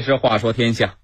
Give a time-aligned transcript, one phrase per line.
[0.00, 0.94] 其实话说天下，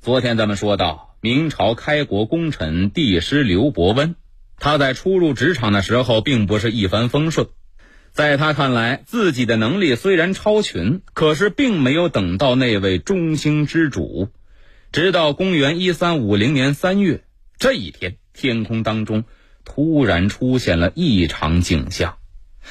[0.00, 4.16] 昨天咱们说到明朝开国功臣帝师刘伯温，
[4.58, 7.46] 他在初入职场的时候并不是一帆风顺，
[8.10, 14.30] 在他看来，自己的能力虽然超群，可是并没有等到那位中兴之主。
[14.90, 17.22] 直到公元一三五零年三月
[17.56, 19.22] 这一天，天空当中
[19.64, 22.16] 突然出现了异常景象，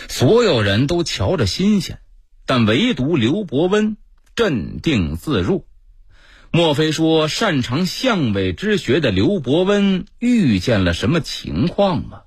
[0.10, 2.00] 所有人都瞧着新鲜，
[2.46, 3.96] 但唯独刘伯温
[4.36, 5.64] 镇定自若。
[6.52, 12.22] 莫非说擅长相位之学的刘伯温遇见了什么情况吗？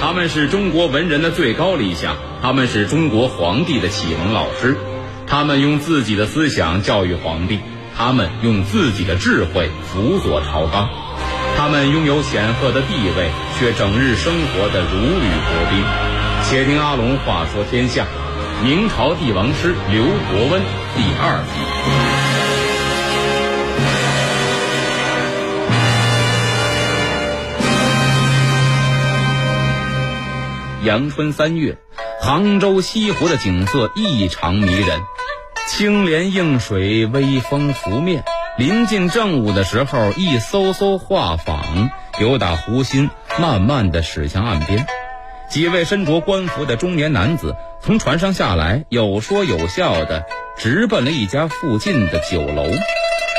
[0.00, 4.76] 他们是中国文人的最高理想，他们是中国皇帝的启蒙老师，
[5.26, 7.58] 他们用自己的思想教育皇帝，
[7.96, 10.90] 他们用自己的智慧辅佐朝纲，
[11.56, 15.82] 他们拥有显赫的地位，却整日生活的如履薄冰。
[16.44, 18.06] 且听阿龙话说天下。
[18.62, 20.62] 明朝帝王师刘伯温
[20.94, 21.42] 第二
[30.80, 30.86] 集。
[30.86, 31.76] 阳春三月，
[32.20, 35.00] 杭州西湖的景色异常迷人，
[35.66, 38.22] 青莲映水，微风拂面。
[38.56, 41.90] 临近正午的时候，一艘艘画舫
[42.20, 44.86] 由打湖心慢慢的驶向岸边。
[45.50, 50.24] 几位身着官服的中年男子从船上下来，有说有笑的
[50.56, 52.64] 直奔了一家附近的酒楼。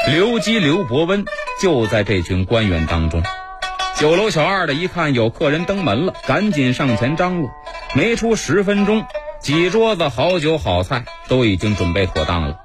[0.10, 1.24] 刘基、刘伯温
[1.62, 3.24] 就在这群官员当中。
[3.98, 7.50] 酒楼小二的一看有客人登门了，赶紧上前张罗。
[7.96, 9.06] 没出十分钟，
[9.40, 12.60] 几桌子好酒好菜都已经准备妥当了。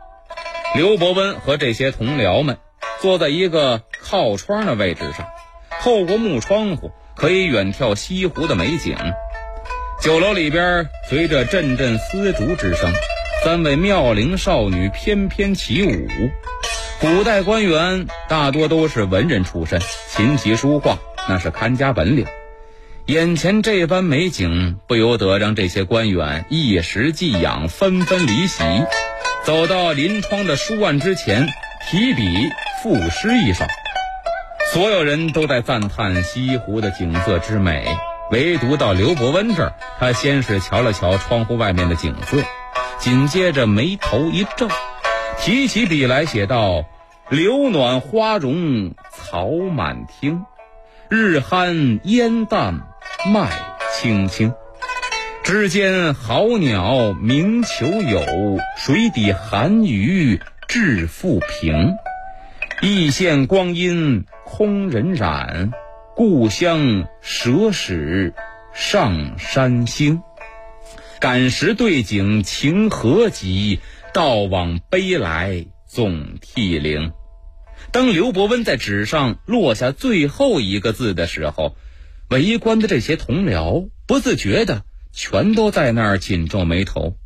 [0.74, 2.58] 刘伯温和这些同僚们
[3.00, 5.28] 坐在一个靠窗的位置上，
[5.80, 8.96] 透过木窗户可以远眺西湖的美景。
[10.00, 12.88] 酒楼里边随着阵阵丝竹之声，
[13.42, 16.06] 三位妙龄少女翩翩起舞。
[17.00, 20.96] 古代官员大多都是文人出身，琴棋书画
[21.28, 22.24] 那是看家本领。
[23.06, 28.62] 眼前这般美景，不由得让这些官员一时寄养，纷纷离席。
[29.44, 31.48] 走到临窗的书案之前，
[31.90, 32.48] 提笔
[32.82, 33.64] 赋诗一首。
[34.72, 37.84] 所有人都在赞叹西湖的景色之美。
[38.30, 42.36] 唯独到刘伯温这儿，他先是瞧了瞧窗户外面的景色，
[42.98, 44.68] 紧接着眉头一皱，
[45.40, 46.84] 提起笔来写道
[47.30, 50.44] ：“柳暖花容草满庭，
[51.08, 52.80] 日酣烟淡
[53.32, 53.50] 麦
[53.94, 54.52] 青青。
[55.42, 58.20] 枝间好鸟鸣求友，
[58.76, 61.96] 水底寒鱼至复平。
[62.82, 65.72] 一线光阴空荏苒。”
[66.18, 68.34] 故乡舍使
[68.74, 70.20] 上山星，
[71.20, 73.78] 感时对景情何急？
[74.12, 77.12] 道往悲来总涕零。
[77.92, 81.76] 当刘伯温在纸上落下最后一个字的时候，
[82.30, 87.16] 围观的这些同僚不自觉的全都在那儿紧皱眉头。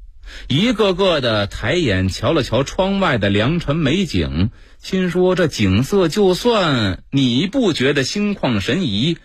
[0.48, 9.18] 一个个的抬眼瞧了瞧窗外的良辰美景，心说：“这景色就算你不觉得心旷神怡，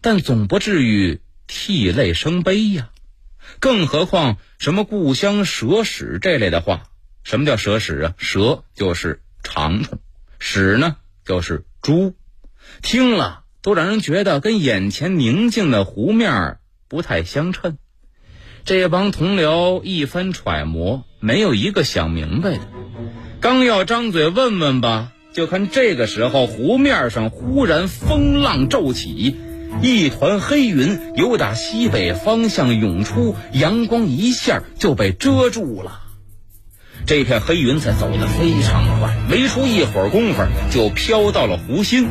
[0.00, 2.90] 但总不至于涕泪生悲呀。
[3.60, 6.84] 更何况什么故乡蛇屎这类的话，
[7.24, 8.14] 什么叫蛇屎啊？
[8.18, 9.98] 蛇就是长虫，
[10.38, 12.14] 屎呢就是猪，
[12.82, 17.78] 听了都让人觉得跟眼前宁静的湖面不太相称。”
[18.68, 22.60] 这帮同僚一番揣摩，没有一个想明白的。
[23.40, 29.36] 刚要张嘴问问吧，就看这个时候湖面上忽然风浪骤起，
[29.80, 36.02] 一团黑云由打西北方向涌出，阳光一下就被遮住了。
[37.06, 42.06] 这片黑云才走得非常快，没出一会儿功夫就飘到了湖心，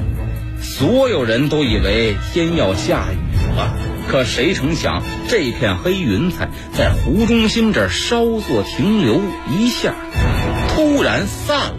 [0.59, 3.77] 所有人都以为天要下雨了。
[4.07, 9.21] 可谁成想，这片黑云彩在湖中心这儿稍作停留
[9.51, 9.93] 一下，
[10.73, 11.75] 突然散了，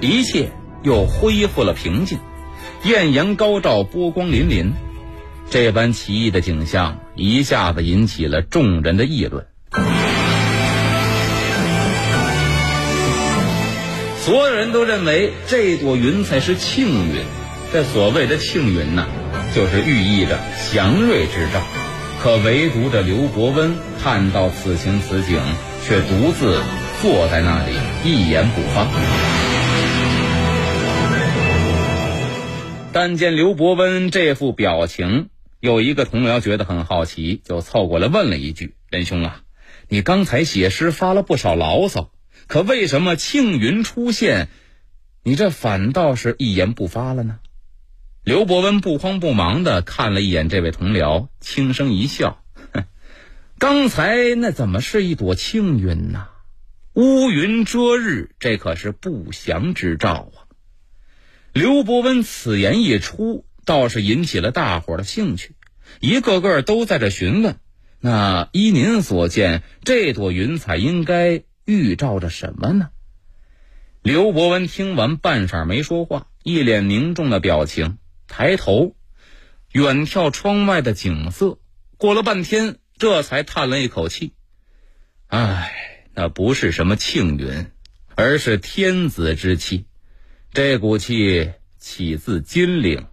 [0.00, 0.52] 一切
[0.82, 2.18] 又恢复了平静。
[2.84, 4.72] 艳阳高照，波光粼粼，
[5.50, 9.46] 这般奇异的景象一下子引起了众人的议论。
[14.20, 17.24] 所有人都认为这朵云彩是庆云，
[17.72, 19.08] 这所谓的庆云呢。
[19.54, 21.60] 就是寓意着祥瑞之兆，
[22.22, 25.38] 可唯独这刘伯温看到此情此景，
[25.84, 26.62] 却独自
[27.02, 28.86] 坐在那里一言不发。
[32.94, 35.28] 但见刘伯温这副表情，
[35.60, 39.40] 有一个同僚觉得很好奇，就凑过来问了一句：“仁兄啊，
[39.88, 42.10] 你刚才写诗发了不少牢骚，
[42.46, 44.48] 可为什么庆云出现，
[45.22, 47.36] 你这反倒是一言不发了呢？”
[48.24, 52.44] 刘伯温不慌不忙的看了一眼这位同僚，轻声一笑
[53.58, 56.28] ：“刚才那怎么是一朵青云呢？
[56.94, 60.46] 乌云遮日，这可是不祥之兆啊！”
[61.52, 65.56] 刘伯温此言一出，倒是引起了大伙的兴趣。
[65.98, 67.56] 一个个都在这询问
[67.98, 72.90] ：“那依您所见，这朵云彩应该预兆着什么呢？”
[74.00, 77.98] 刘伯温听完半晌没说话，一脸凝重的表情，
[78.34, 78.96] 抬头
[79.72, 81.58] 远眺窗外的景色，
[81.98, 84.32] 过了半天，这才叹了一口气
[85.28, 87.66] ：“唉，那不是什么庆云，
[88.14, 89.84] 而是天子之气。
[90.50, 93.06] 这股气起自金陵，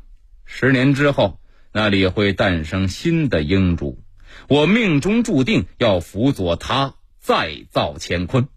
[0.45, 1.36] 十年之后。”
[1.71, 4.04] 那里会诞生新的英主，
[4.48, 8.48] 我命中注定要辅佐他再造乾坤。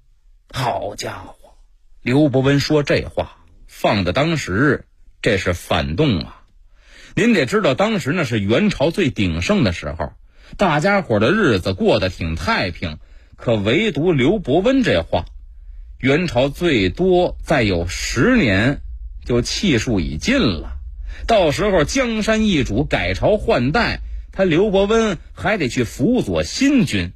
[0.50, 1.58] 好家伙，
[2.00, 4.86] 刘伯温说这话放在当时，
[5.20, 6.41] 这是反动啊！
[7.14, 10.12] 您得知道，当时那是元朝最鼎盛的时候，
[10.56, 12.98] 大家伙的日子过得挺太平，
[13.36, 15.26] 可唯独刘伯温这话，
[15.98, 18.80] 元朝最多再有十年，
[19.26, 20.78] 就气数已尽了。
[21.26, 24.00] 到时候江山易主，改朝换代，
[24.32, 27.12] 他刘伯温还得去辅佐新君。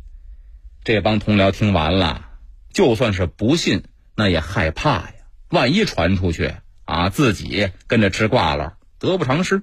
[0.85, 2.29] 这帮同僚听完了，
[2.73, 3.85] 就算是不信，
[4.15, 5.15] 那也害怕呀。
[5.49, 6.53] 万一传出去
[6.85, 9.63] 啊，自己跟着吃挂了，得不偿失。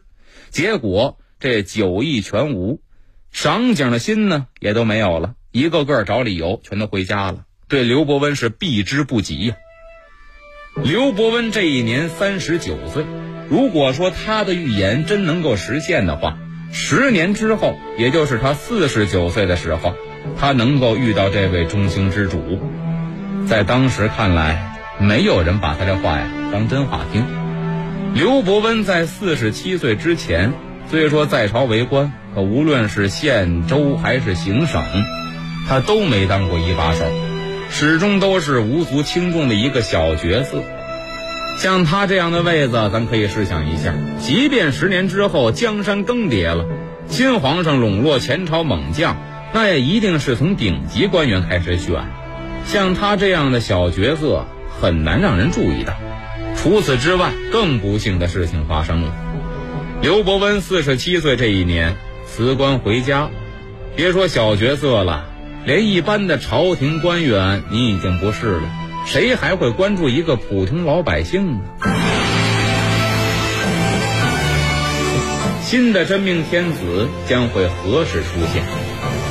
[0.54, 2.80] 结果这酒意全无，
[3.32, 7.46] 赏景的心呢也都没有了，一个个找理由，全都回家了。
[7.68, 9.56] 对刘伯温是避之不及呀。
[10.84, 13.04] 刘伯温这一年三十九岁。
[13.50, 16.38] 如果说他的预言真能够实现的话，
[16.72, 19.96] 十年之后，也就是他四十九岁的时候，
[20.38, 22.62] 他能够遇到这位中兴之主。
[23.48, 27.43] 在当时看来，没有人把他这话呀当真话听。
[28.14, 30.54] 刘伯温在四十七岁之前，
[30.90, 34.84] 虽说在朝为官，可无论是县州还是行省，
[35.68, 37.06] 他都没当过一把手，
[37.70, 40.62] 始终都是无足轻重的一个小角色。
[41.58, 46.66] 像他这样的位子，咱可以试想一下，即便十年之后江山更迭了，
[47.08, 49.18] 新皇上笼络前朝猛将，
[49.54, 51.96] 那也一定是从顶级官员开始选。
[52.66, 54.46] 像他这样的小角色，
[54.80, 55.94] 很难让人注意到。
[56.64, 59.14] 除此之外，更不幸的事情发生了。
[60.02, 63.30] 刘伯温四十七岁这一年辞官回家，
[63.98, 65.26] 别说小角色了，
[65.66, 68.62] 连一般的朝廷官员，你已经不是了。
[69.06, 71.60] 谁还会关注一个普通老百姓呢？
[75.66, 78.64] 新的真命天子将会何时出现？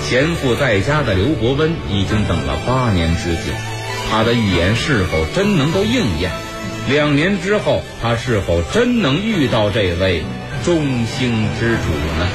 [0.02, 3.55] 闲赋在家的刘伯温已经等了八年之久，
[4.11, 6.31] 他的预言是否真能够应验？
[6.88, 10.23] 两年之后，他是否真能遇到这位
[10.64, 12.29] 中兴之主呢？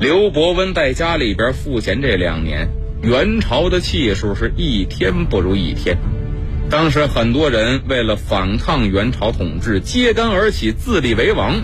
[0.00, 2.68] 刘伯温在家里边赋闲这两年，
[3.02, 5.96] 元朝的气数是一天不如一天。
[6.70, 11.60] 当时很多人为了反抗元朝统治，揭竿而起，自立为王。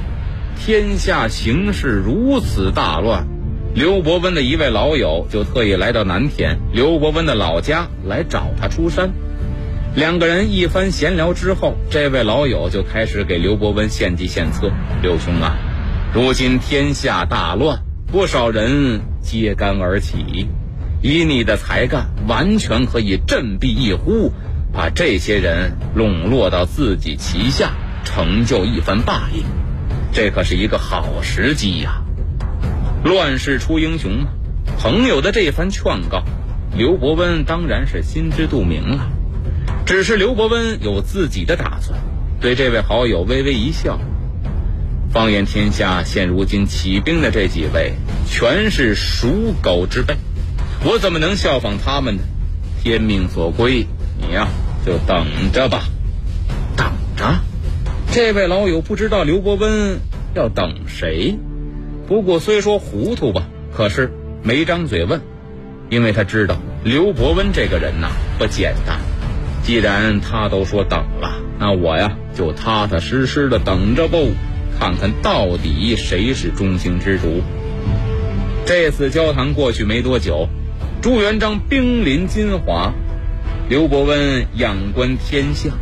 [0.58, 3.24] 天下形势如此大乱，
[3.72, 9.12] 刘伯温的一位老友就特意来到南田刘伯温的老家来找他出山。
[9.94, 14.72] 两个人一番闲聊之后，这位老友就开始给刘伯温献计献策
[15.02, 15.56] ：“刘兄啊，
[16.12, 17.78] 如今天下大乱。”
[18.10, 20.48] 不少人揭竿而起，
[21.00, 24.32] 以你的才干，完全可以振臂一呼，
[24.76, 27.72] 把这些人笼络到自己旗下，
[28.04, 29.42] 成就一番霸业。
[30.12, 32.02] 这可是一个好时机呀！
[33.02, 34.26] 乱世出英雄嘛。
[34.78, 36.24] 朋友的这番劝告，
[36.76, 39.08] 刘伯温当然是心知肚明了。
[39.86, 41.98] 只是刘伯温有自己的打算，
[42.38, 43.98] 对这位好友微微一笑。
[45.10, 47.94] 放眼天下，现如今起兵的这几位，
[48.28, 50.16] 全是属狗之辈，
[50.84, 52.22] 我怎么能效仿他们呢？
[52.82, 53.86] 天命所归，
[54.20, 54.48] 你呀
[54.86, 55.82] 就等着吧，
[56.76, 57.24] 等着。
[58.12, 59.98] 这位老友不知道刘伯温
[60.32, 61.36] 要等谁，
[62.06, 64.12] 不过虽说糊涂吧，可是
[64.44, 65.20] 没张嘴问，
[65.90, 69.00] 因为他知道刘伯温这个人呐不简单。
[69.64, 74.30] 既然他都说等了，那我呀就踏踏实实的等着不。
[74.78, 77.42] 看看到底谁是中兴之主？
[78.64, 80.48] 这次交谈过去没多久，
[81.02, 82.92] 朱元璋兵临金华，
[83.68, 85.76] 刘伯温仰观天象，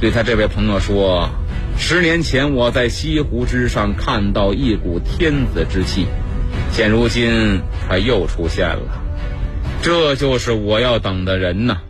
[0.00, 1.30] 对他这位朋友说
[1.78, 6.06] ：“十年前我在西湖之上看到一股天子之气，
[6.72, 9.00] 现如今他又出现了，
[9.80, 11.82] 这就是我要等的人呐。”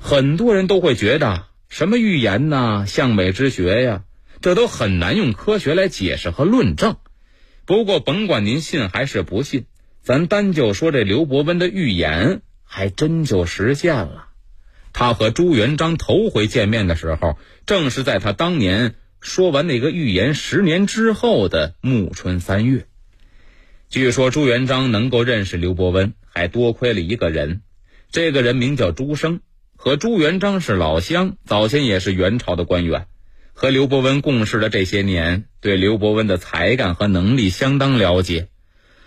[0.00, 4.02] 很多人都会觉得，什么预言呐、相美之学呀，
[4.42, 6.96] 这都很难用科学来解释和论证。
[7.64, 9.64] 不过，甭管您信还是不信，
[10.02, 14.26] 咱单就说这刘伯温的预言，还真就实现了。
[14.92, 22.86] 他和朱元璋头回见面的时候，正是在他当年说完那个预言十年之后的暮春三月。
[23.88, 27.62] 据说朱元璋能够认识刘伯温，还多亏了一个人，
[28.10, 29.40] 这个人名叫朱生，
[29.76, 33.06] 和朱元璋是老乡，早先也是元朝的官员。
[33.52, 38.48] 和刘伯温共事的这些年，对刘伯温的才干和能力相当了解。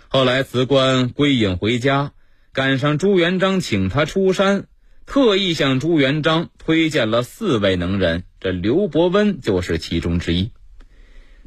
[0.08, 2.12] 后来辞官归隐回家，
[2.52, 4.66] 赶上朱元璋请他出山，
[5.06, 10.50] 特意向朱元璋推荐了四位能人，这刘伯温就是其中之一。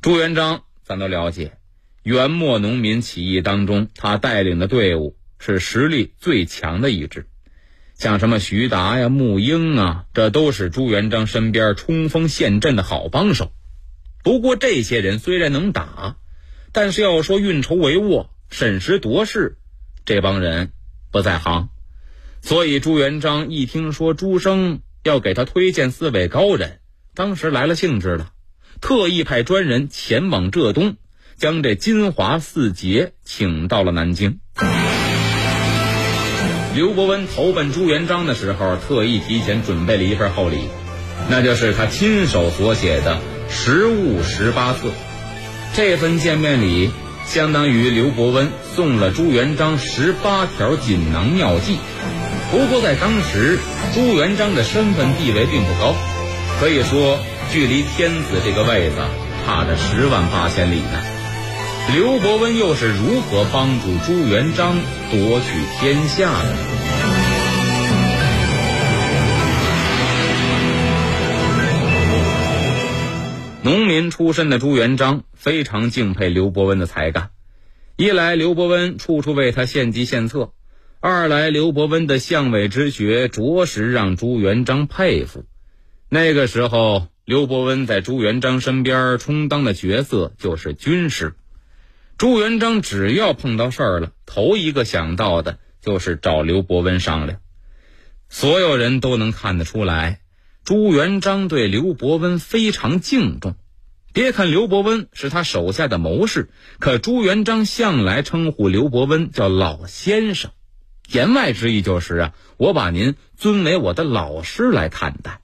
[0.01, 1.57] 朱元璋咱都了解，
[2.03, 7.27] 元末农民起义当中，他带领的队伍是实力最强的一支。
[7.95, 13.51] 像什么徐达呀、穆英啊，这都是朱元璋身边冲锋陷阵的好帮手。
[14.23, 16.15] 不过这些人虽然能打，
[16.71, 19.57] 但是要说运筹帷幄、审时度势，
[20.05, 20.71] 这帮人
[21.13, 21.69] 不在行。
[22.41, 26.79] 所以朱元璋一听说朱生要给他推荐四位高人，
[27.15, 28.31] 当时来了兴致了，
[28.81, 30.97] 特意派专人前往浙东，
[31.37, 34.39] 将这金华四杰请到了南京。
[36.75, 40.57] 刘伯温投奔朱元璋的时候，特意提前准备了一份厚礼，
[41.29, 44.87] 那就是他亲手所写的《实物十八册》。
[45.75, 46.91] 这份见面礼
[47.25, 51.77] 相当于刘伯温送了朱元璋十八条锦囊妙计。
[52.51, 53.57] 不过在当时，
[53.93, 55.95] 朱元璋的身份地位并不高，
[56.59, 57.17] 可以说
[57.51, 58.95] 距离天子这个位子
[59.45, 61.01] 差着十万八千里呢。
[61.95, 64.75] 刘伯温又是如何帮助朱元璋
[65.11, 65.45] 夺取
[65.79, 66.82] 天下的呢？
[73.63, 77.29] 农民出身的朱元璋非常敬佩刘伯温的才干，
[77.95, 80.51] 一来刘伯温处处为他献计献策，
[80.99, 85.45] 二来刘伯温的相伪之学着实让朱元璋佩服。
[86.09, 91.33] 那个时候，刘伯温在朱元璋身边充当的角色就是军师。
[92.17, 97.39] 朱元璋只要碰到事儿了，头一个想到的就是找刘伯温商量。
[98.27, 100.19] 所有人都能看得出来，
[100.63, 103.55] 朱元璋对刘伯温非常敬重。
[104.13, 110.51] 别看刘伯温是他手下的谋士，可朱元璋向来称呼刘伯温叫老先生，
[111.09, 115.41] 言外之意就是啊，我把您尊为我的老师来看待。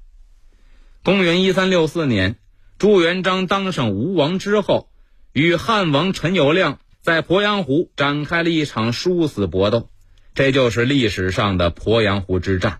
[1.03, 2.38] 公元一三六四年，
[2.77, 4.88] 朱元璋当上吴王之后。
[5.31, 9.88] 与汉王陈友谅在鄱阳湖展开了一场殊死搏斗，
[10.33, 12.79] 这就是历史上的鄱阳湖之战。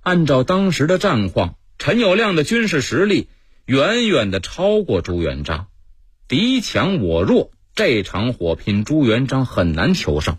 [0.00, 3.28] 按照当时的战况，陈友谅的军事实力
[3.66, 5.66] 远远的超过朱元璋，
[6.26, 10.38] 敌强我弱，这场火拼朱元璋很难求胜。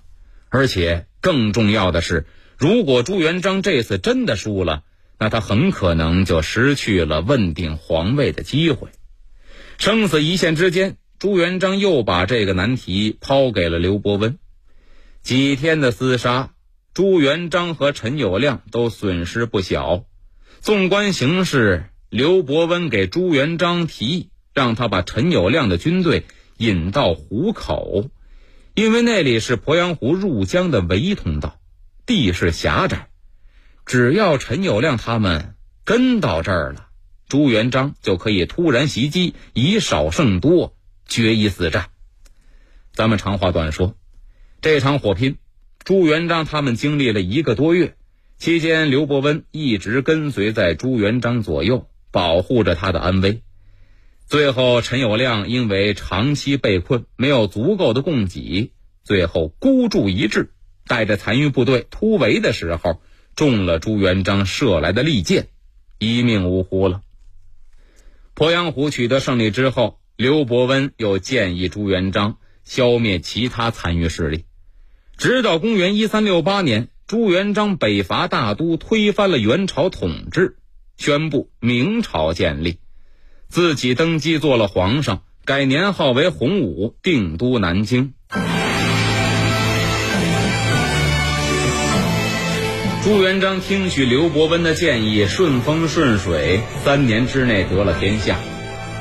[0.50, 2.26] 而且更重要的是，
[2.58, 4.84] 如果朱元璋这次真的输了，
[5.18, 8.90] 那他很可能就失去了问鼎皇位的机会。
[9.78, 10.98] 生死一线之间。
[11.20, 14.40] 朱元璋又把这个难题抛给了刘伯温。
[15.22, 16.52] 几天的厮杀，
[16.94, 20.06] 朱元璋和陈友谅都损失不小。
[20.62, 26.26] 纵观形势，刘伯温给朱元璋提议，让他把陈友谅的军队
[26.58, 28.10] 引到湖口，
[28.74, 31.60] 因为那里是鄱阳湖入江的唯一通道，
[32.06, 33.10] 地势狭窄。
[33.86, 36.88] 只要陈友谅他们跟到这儿了，
[37.28, 40.76] 朱元璋就可以突然袭击，以少胜多。
[41.08, 41.88] 决一死战。
[42.94, 43.96] 咱们长话短说，
[44.62, 45.38] 这场火拼，
[45.84, 47.96] 朱元璋他们经历了一个多月，
[48.38, 53.42] 期间刘伯温一直跟随在朱元璋左右，保护着他的安危。
[54.28, 58.72] 最后，陈友谅因为长期被困，没有足够的供给，
[59.04, 60.52] 最后孤注一掷，
[60.88, 63.02] 带着残余部队突围的时候，
[63.36, 65.48] 中了朱元璋射来的利箭，
[65.98, 67.02] 一命呜呼了。
[68.36, 69.98] 鄱阳湖取得胜利之后。
[70.20, 74.44] 刘伯温又建议朱元璋消灭其他残余势力，
[75.20, 80.56] 直到公元一三六八年，朱元璋北伐大都，推翻了元朝统治，
[80.96, 82.78] 宣布明朝建立，
[83.50, 88.14] 自己登基做了皇上，改年号为洪武，定都南京。
[93.04, 98.40] 朱元璋听取刘伯温的建议，顺风顺水，三年之内得了天下。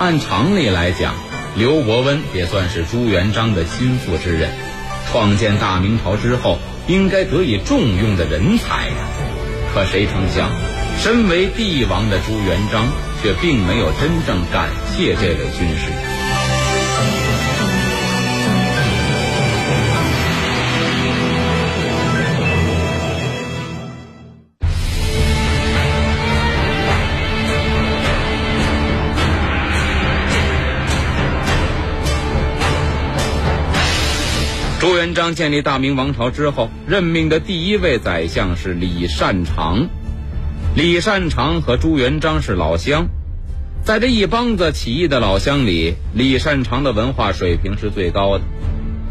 [0.00, 1.14] 按常理来讲，
[1.56, 4.50] 刘伯温也算是朱元璋的心腹之人，
[5.10, 8.94] 创建大明朝之后应该得以重用的人才呀。
[9.74, 10.50] 可谁曾想，
[10.98, 12.86] 身为帝王的朱元璋
[13.22, 16.07] 却并没有真正感谢这位军师。
[34.80, 39.88] 朱元璋建立大明王朝之后，任命的第一位宰相是李善长。
[40.76, 43.08] 李善长和朱元璋是老乡，
[43.82, 48.44] 在这一帮子起义的老乡里，李善长的文化水平是最高的。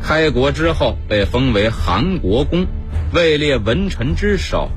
[0.01, 2.65] 开国之后被封为韩国公，
[3.12, 4.71] 位列文臣之首。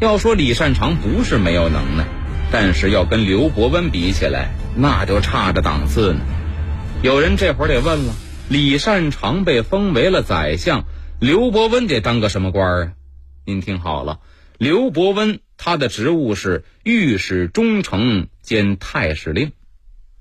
[0.00, 2.04] 要说李善长不是没有能耐，
[2.52, 6.20] 但是要跟刘伯温比起来，那就差着档次呢。
[7.00, 8.12] 有人这会儿得问了。
[8.50, 10.86] 李善长被封为了宰相，
[11.20, 12.92] 刘伯温得当个什么官儿啊？
[13.44, 14.20] 您听好了，
[14.56, 19.52] 刘伯温他的职务是御史中丞兼太史令，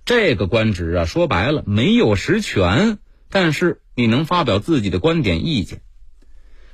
[0.03, 2.98] 这个官职啊，说白了没有实权，
[3.29, 5.79] 但是你能发表自己的观点意见。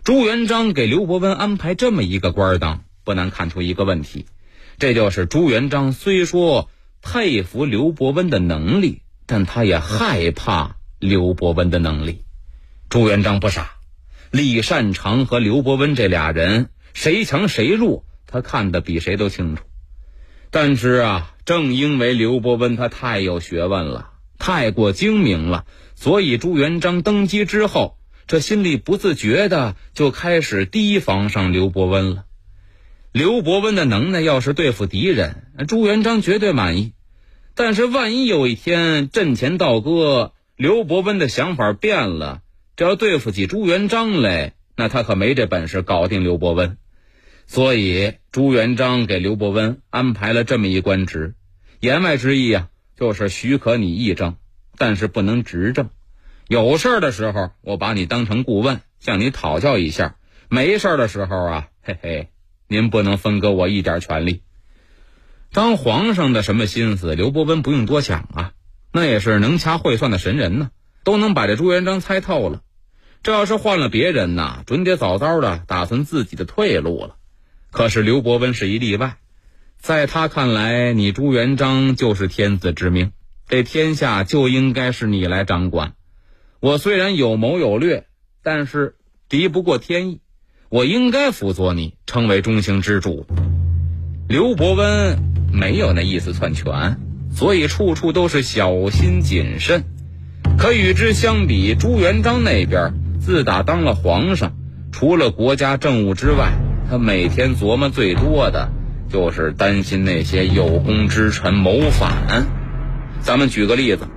[0.03, 4.25] 朱元璋给刘伯温安排这么一个官当，不难看出一个问题，
[4.79, 6.71] 这就是朱元璋虽说
[7.03, 10.77] 佩服刘伯温的能力，但他也害怕。
[11.03, 12.23] 刘伯温的能力，
[12.87, 13.73] 朱元璋不傻，
[14.31, 19.63] 李善长和刘伯温这俩人谁强谁弱，他看得比谁都清楚。
[20.49, 32.23] 但是啊，正因为刘伯温他太有学问了，太过精明了，所以朱元璋登基之后，这心里不自觉的就开始提防上刘伯温了。
[33.11, 36.93] 刘伯温的能耐要是对付敌人，朱元璋绝对满意。
[37.55, 40.31] 但是万一有一天阵前倒戈，
[40.63, 42.41] 刘伯温的想法变了，
[42.77, 46.77] 这要对付起朱元璋来，那他可没这本事搞定刘伯温。
[47.45, 51.35] 所以朱元璋给刘伯温安排了这么一官职，
[51.81, 54.37] 言外之意啊，就是许可你议政，
[54.77, 55.89] 但是不能执政。
[56.47, 60.15] 有事儿的时候，我把你当成顾问，向你讨教一下；
[60.47, 62.29] 没事儿的时候啊，嘿嘿，
[62.69, 64.43] 您不能分割我一点权利。
[65.51, 68.52] 当皇上的什么心思，刘伯温不用多想啊。
[68.93, 70.69] 那也是能掐会算的神人呢，
[71.03, 72.61] 都能把这朱元璋猜透了。
[73.23, 77.15] 这要是换了别人呐，准得早早的打算自己的退路了。
[77.71, 79.17] 可是刘伯温是一例外，
[79.79, 83.11] 在他看来，你朱元璋就是天子之命，
[83.47, 85.93] 这天下就应该是你来掌管。
[86.59, 88.05] 我虽然有谋有略，
[88.43, 88.95] 但是
[89.27, 90.21] 敌不过天意，
[90.69, 93.25] 我应该辅佐你，成为中兴之主。
[94.29, 95.17] 刘伯温
[95.51, 96.99] 没有那意思篡权。
[97.33, 99.83] 所以处处都是小心谨慎，
[100.57, 104.53] 可与之相比，朱元璋那边自打当了皇上，
[104.91, 106.53] 除了国家政务之外，
[106.89, 108.69] 他每天琢磨最多的
[109.09, 112.45] 就是担心那些有功之臣谋反。
[113.21, 114.07] 咱们举个例子，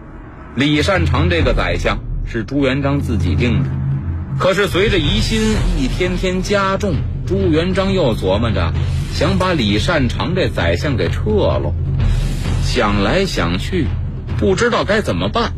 [0.55, 3.71] 李善长这个宰相是朱元璋自己定的，
[4.39, 5.41] 可是随着疑心
[5.79, 8.75] 一天天加重，朱元璋又琢磨着
[9.15, 11.73] 想把李善长这宰相给撤了。
[12.67, 13.87] 想来想去，
[14.39, 15.53] 不知道该怎么办。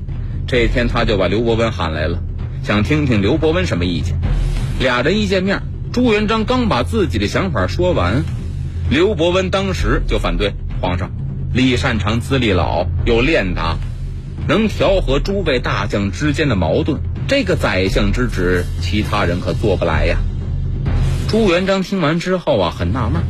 [0.46, 2.18] 这天，他就把刘伯温喊来了，
[2.62, 4.14] 想听听刘伯温什么意见。
[4.78, 8.24] 俩人一见面，朱元璋刚把自己的想法说完，
[8.90, 11.10] 刘伯温当时就反对：“皇上，
[11.52, 13.78] 李善长资历老，又练达，
[14.46, 17.00] 能调和诸位大将之间的矛盾。
[17.26, 20.18] 这个宰相之职，其他人可做不来呀。”
[21.26, 23.22] 朱元璋听完之后啊，很纳闷，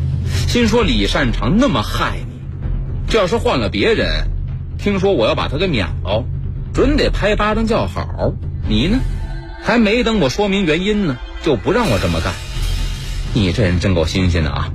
[0.49, 2.19] 心说：“李善长那么害。”
[3.11, 4.29] 这要是换了别人，
[4.79, 6.27] 听说我要把他给免了，
[6.75, 8.35] 准得拍巴掌叫好。
[8.69, 8.99] 你呢，
[9.63, 12.35] 还没等我说明原因呢，就不让我这么干。
[13.33, 14.71] 你这人真够新鲜的啊！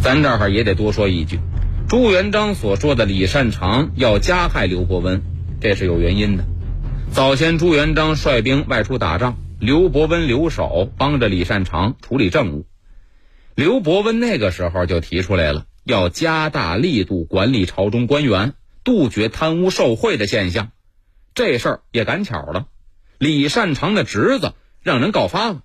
[0.00, 1.38] 咱这儿也得多说一句，
[1.86, 5.20] 朱元璋所说的李善长要加害刘伯温，
[5.60, 6.44] 这是有原因的。
[7.10, 12.64] 早先朱元璋率兵外出打仗，刘伯温留守帮着李善长处理政务。
[13.54, 15.64] 刘伯温那个时候就提出来了。
[15.84, 20.72] 要加大力度管理朝中官员，杜绝贪污受贿的现象。
[21.34, 22.66] 这事儿也赶巧了，
[23.18, 25.62] 李善长的侄子让人告发了。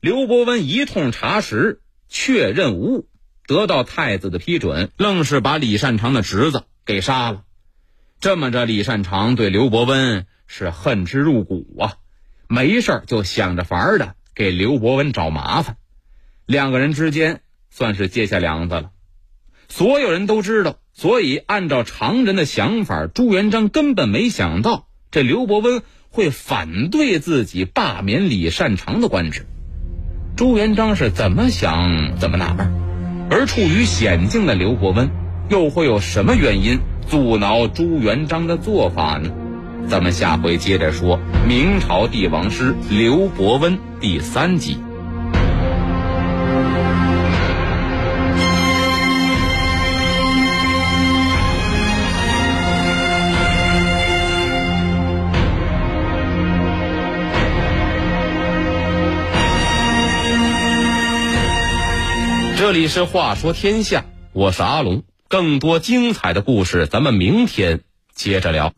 [0.00, 3.08] 刘伯温一通查实，确认无误，
[3.46, 7.44] 得到太子的批准，愣是把李善长的侄子给杀了。
[8.20, 11.94] 这么着，李善长对刘伯温是恨之入骨啊，
[12.48, 15.76] 没事就想着法儿的给刘伯温找麻烦。
[16.46, 18.90] 两个人之间算是结下梁子了。
[19.70, 25.80] 所有人都知道，所以按照常人的想法，朱元璋根本没想到这刘伯温
[26.10, 29.46] 会反对自己罢免李善长的官职。
[30.36, 32.72] 朱元璋是怎么想怎么纳闷，
[33.30, 35.08] 而处于险境的刘伯温
[35.48, 39.30] 又会有什么原因阻挠朱元璋的做法呢？
[39.88, 44.78] 咱们下回接着说明朝帝王师刘伯温第三集。
[62.70, 64.02] 这里是《话说天下》，
[64.32, 65.02] 我是阿龙。
[65.26, 67.80] 更多精彩的故事，咱们明天
[68.14, 68.72] 接着聊。